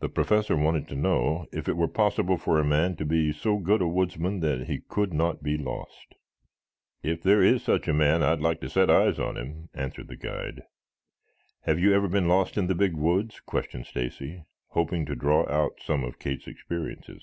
[0.00, 3.58] The Professor wanted to know if it were possible for a man to be so
[3.58, 6.14] good a woodsman that he could not be lost.
[7.02, 10.16] "If there is such a man I'd like to set eyes on him," answered the
[10.16, 10.62] guide.
[11.64, 15.80] "Have you ever been lost in the big woods?" questioned Stacy, hoping to draw out
[15.84, 17.22] some of Cale's experiences.